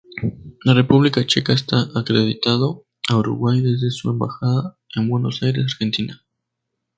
La 0.63 0.73
República 0.73 1.23
Checa 1.27 1.53
está 1.53 1.77
acreditado 1.93 2.87
a 3.07 3.17
Uruguay 3.17 3.61
desde 3.61 3.91
su 3.91 4.09
embajada 4.09 4.79
en 4.95 5.07
Buenos 5.07 5.43
Aires, 5.43 5.65
Argentina. 5.75 6.23